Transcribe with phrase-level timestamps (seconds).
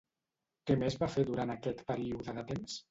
[0.71, 2.79] Què més va fer durant aquest període de temps?